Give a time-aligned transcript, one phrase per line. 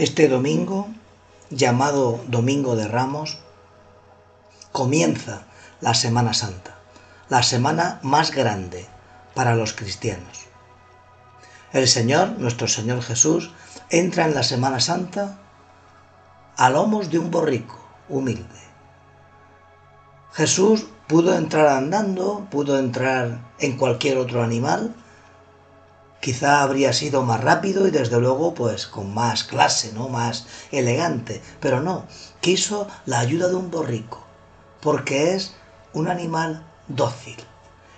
[0.00, 0.88] Este domingo,
[1.50, 3.36] llamado Domingo de Ramos,
[4.72, 5.42] comienza
[5.82, 6.78] la Semana Santa,
[7.28, 8.86] la semana más grande
[9.34, 10.46] para los cristianos.
[11.74, 13.52] El Señor, nuestro Señor Jesús,
[13.90, 15.38] entra en la Semana Santa
[16.56, 17.78] a lomos de un borrico
[18.08, 18.60] humilde.
[20.32, 24.94] Jesús pudo entrar andando, pudo entrar en cualquier otro animal,
[26.20, 30.08] quizá habría sido más rápido y desde luego pues con más clase, ¿no?
[30.08, 32.06] Más elegante, pero no,
[32.40, 34.22] quiso la ayuda de un borrico,
[34.80, 35.54] porque es
[35.92, 37.36] un animal dócil.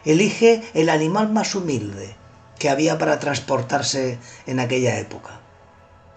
[0.05, 2.17] Elige el animal más humilde
[2.59, 5.41] que había para transportarse en aquella época.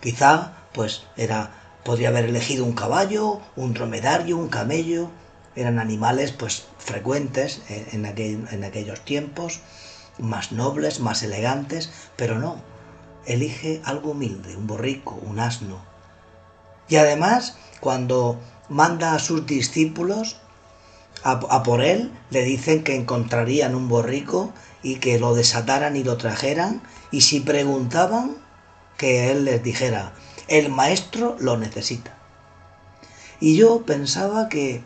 [0.02, 1.52] Quizá pues era
[1.84, 5.10] podría haber elegido un caballo, un dromedario, un camello,
[5.56, 9.62] eran animales pues frecuentes en, en aquellos tiempos
[10.18, 12.58] más nobles, más elegantes, pero no,
[13.26, 15.80] elige algo humilde, un borrico, un asno.
[16.88, 20.38] Y además, cuando manda a sus discípulos
[21.24, 26.18] a, por él, le dicen que encontrarían un borrico y que lo desataran y lo
[26.18, 28.38] trajeran, y si preguntaban,
[28.98, 30.14] que él les dijera,
[30.48, 32.16] el maestro lo necesita.
[33.40, 34.84] Y yo pensaba que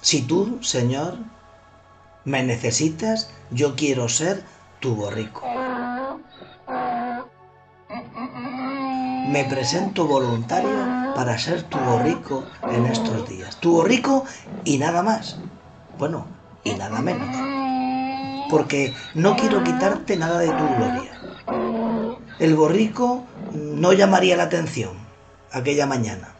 [0.00, 1.18] si tú, Señor,
[2.24, 4.44] me necesitas, yo quiero ser
[4.80, 5.42] tu borrico.
[9.28, 13.56] Me presento voluntario para ser tu borrico en estos días.
[13.60, 14.24] Tu borrico
[14.64, 15.36] y nada más.
[15.98, 16.26] Bueno,
[16.64, 18.48] y nada menos.
[18.50, 21.20] Porque no quiero quitarte nada de tu gloria.
[22.38, 24.96] El borrico no llamaría la atención
[25.52, 26.34] aquella mañana.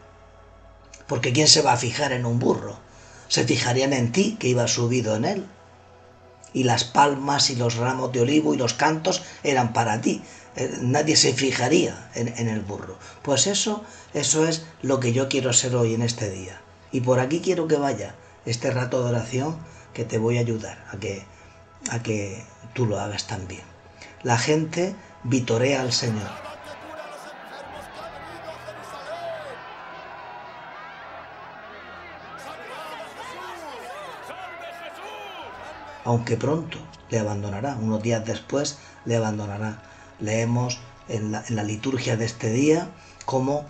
[1.07, 2.77] Porque ¿quién se va a fijar en un burro?
[3.27, 5.45] Se fijarían en ti que ibas subido en él
[6.53, 10.21] y las palmas y los ramos de olivo y los cantos eran para ti.
[10.55, 12.97] Eh, nadie se fijaría en, el burro.
[13.21, 13.83] Pues eso,
[14.13, 16.61] eso es lo que yo quiero ser hoy en este día.
[16.91, 19.57] Y por aquí quiero que vaya este rato de oración
[19.93, 21.23] que te voy a ayudar a que,
[21.89, 22.43] a que
[22.73, 23.63] tú lo hagas también.
[24.23, 26.48] La gente vitorea al Señor
[36.05, 36.77] aunque pronto
[37.09, 39.81] le abandonará, unos días después le abandonará.
[40.19, 42.89] Leemos en la, liturgia de este día
[43.25, 43.65] cómo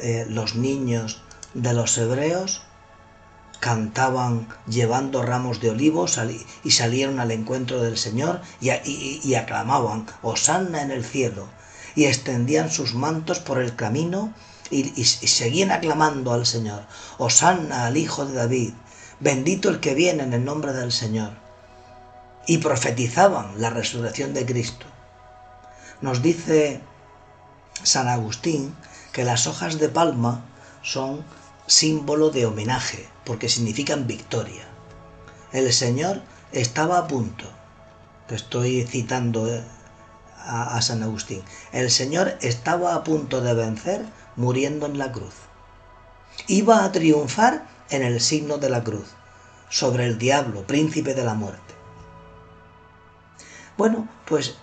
[0.00, 1.22] eh, los niños
[1.54, 2.62] de los hebreos
[3.60, 6.20] cantaban llevando ramos de olivos
[6.62, 11.48] y salieron al encuentro del Señor y, aclamaban, Hosanna en el cielo,
[11.94, 14.32] y extendían sus mantos por el camino
[14.70, 16.84] y, y seguían aclamando al Señor,
[17.18, 18.74] Hosanna al Hijo de David,
[19.20, 21.32] bendito el que viene en el nombre del Señor.
[22.46, 24.86] Y profetizaban la resurrección de Cristo.
[26.00, 26.80] Nos dice
[27.82, 28.74] San Agustín
[29.12, 30.44] que las hojas de palma
[30.82, 31.24] son
[31.66, 34.64] símbolo de homenaje, porque significan victoria.
[35.52, 36.22] El Señor
[36.52, 37.46] estaba a punto,
[38.28, 39.64] te estoy citando eh,
[40.44, 44.04] a, a, San Agustín, el Señor estaba a punto de vencer
[44.36, 45.34] muriendo en la cruz.
[46.46, 49.14] Iba a triunfar en el signo de la cruz,
[49.68, 51.74] sobre el diablo, príncipe de la muerte.
[53.76, 54.56] Bueno, pues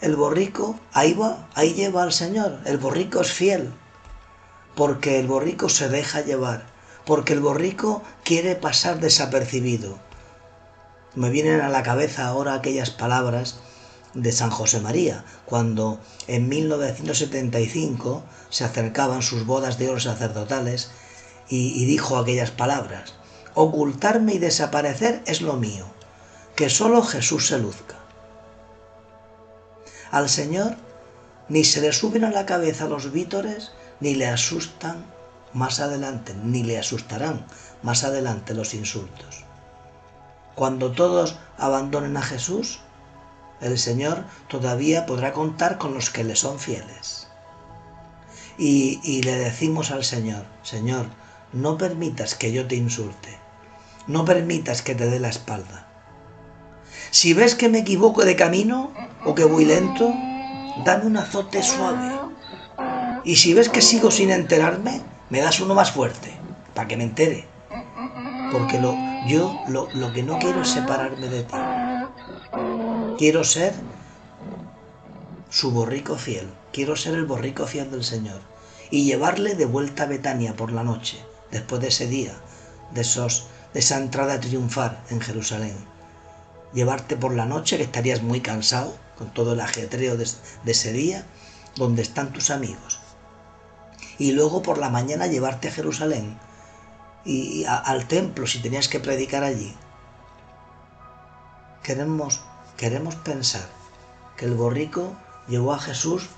[0.00, 2.58] el borrico ahí va, ahí lleva al Señor.
[2.64, 3.72] El borrico es fiel,
[4.74, 6.66] porque el borrico se deja llevar,
[7.04, 9.98] porque el borrico quiere pasar desapercibido.
[11.14, 13.58] Me vienen a la cabeza ahora aquellas palabras
[14.14, 20.90] de San José María, cuando en 1975 se acercaban sus bodas de oro sacerdotales
[21.48, 23.14] y, dijo aquellas palabras,
[23.54, 25.86] ocultarme y desaparecer es lo mío,
[26.54, 27.96] que solo Jesús se luzca.
[30.10, 30.76] Al Señor
[31.48, 35.04] ni se le suben a la cabeza los vítores, ni le asustan
[35.54, 37.46] más adelante, ni le asustarán
[37.82, 39.44] más adelante los insultos.
[40.54, 42.80] Cuando todos abandonen a Jesús,
[43.60, 47.28] el Señor todavía podrá contar con los que le son fieles.
[48.58, 51.06] Y, y le decimos al Señor, Señor,
[51.52, 53.38] no permitas que yo te insulte.
[54.06, 55.86] No permitas que te dé la espalda.
[57.10, 58.92] Si ves que me equivoco de camino
[59.24, 60.12] o que voy lento,
[60.84, 62.12] dame un azote suave.
[63.24, 65.00] Y si ves que sigo sin enterarme,
[65.30, 66.32] me das uno más fuerte,
[66.74, 67.46] para que me entere.
[68.52, 68.80] Porque
[69.26, 71.56] yo lo, lo que no quiero es separarme de ti.
[73.18, 73.74] Quiero ser
[75.50, 76.48] su borrico fiel.
[76.72, 78.40] Quiero ser el borrico fiel del Señor.
[78.90, 81.18] Y llevarle de vuelta a Betania por la noche
[81.50, 82.34] después de ese día,
[82.92, 85.76] de, de esa entrada a triunfar en Jerusalén.
[86.72, 90.26] Llevarte por la noche, que estarías muy cansado con todo el ajetreo de,
[90.66, 91.24] ese día,
[91.76, 93.00] donde están tus amigos.
[94.18, 96.36] y luego por la mañana llevarte a Jerusalén
[97.24, 99.76] y, al templo si tenías que predicar allí.
[101.82, 102.40] Queremos,
[102.76, 103.68] queremos pensar
[104.36, 105.16] que el borrico
[105.46, 106.28] llevó a Jesús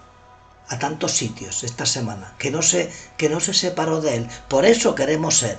[0.70, 4.28] a tantos sitios esta semana, que no se, que no se separó de él.
[4.48, 5.58] Por eso queremos ser.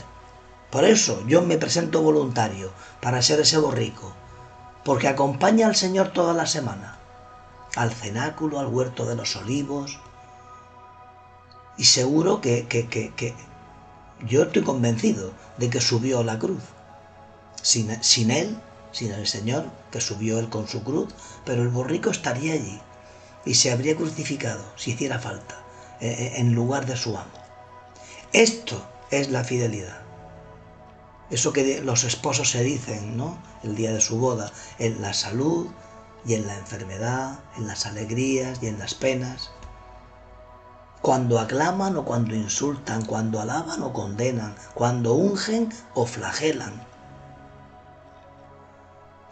[0.72, 2.72] Por eso yo me presento voluntario
[3.02, 4.13] para ser ese borrico,
[4.86, 6.98] porque acompaña al Señor toda la semana,
[7.75, 10.00] al cenáculo, al huerto de los olivos,
[11.78, 13.36] y seguro que, que, que,
[14.25, 16.64] yo estoy convencido de que subió la cruz.
[17.62, 18.57] Sin, sin él,
[18.94, 22.81] sin el Señor, que subió él con su cruz, pero el borrico estaría allí
[23.46, 25.58] y se habría crucificado, si hiciera falta,
[26.00, 27.42] e, e, en lugar de su amo.
[28.34, 30.02] Esto es la fidelidad.
[31.30, 33.38] Eso que los esposos se dicen, ¿no?
[33.64, 35.68] El día de su boda, en la salud
[36.26, 39.52] y en la enfermedad, en las alegrías y en las penas.
[41.02, 46.86] Cuando aclaman o cuando insultan, cuando alaban o condenan, cuando ungen o flagelan.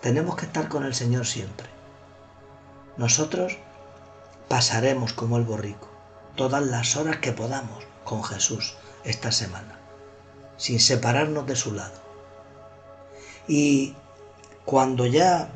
[0.02, 1.68] Tenemos que estar con el Señor siempre.
[2.98, 3.58] Nosotros
[4.50, 5.88] pasaremos como el borrico
[6.36, 9.78] todas las horas que podamos con Jesús esta semana,
[10.58, 12.00] sin separarnos de su lado.
[13.48, 13.94] Y
[14.66, 15.50] cuando ya,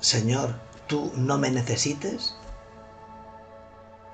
[0.00, 0.54] Señor,
[0.86, 2.36] tú no me necesites,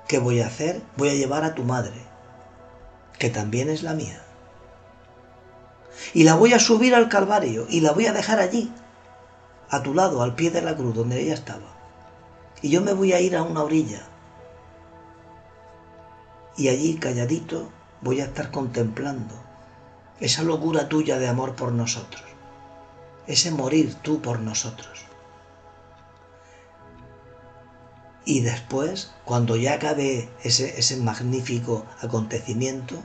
[0.07, 0.81] ¿qué voy a hacer?
[0.97, 2.01] Voy a llevar a tu madre,
[3.17, 4.21] que también es la mía.
[6.15, 8.73] Y la voy a subir al Calvario y la voy a dejar allí,
[9.69, 11.78] a tu lado, al pie de la cruz, donde ella estaba
[12.61, 14.05] y yo me voy a ir a una orilla.
[16.57, 17.69] Y allí, calladito,
[18.01, 19.33] voy a estar contemplando
[20.19, 22.23] esa locura tuya de amor por nosotros,
[23.27, 25.05] ese morir tú por nosotros.
[28.25, 32.95] Y después, cuando ya acabe ese, ese magnífico acontecimiento,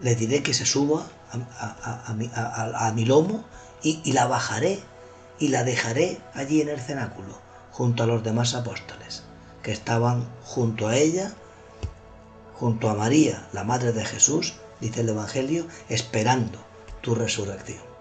[0.00, 3.44] le diré que se suba a, mi, lomo
[3.82, 4.82] y la bajaré
[5.38, 7.38] y la dejaré allí en el cenáculo,
[7.72, 9.24] junto a los demás apóstoles,
[9.62, 11.32] que estaban junto a ella,
[12.54, 16.58] junto a María, la Madre de Jesús, dice el Evangelio, esperando
[17.00, 17.93] tu resurrección.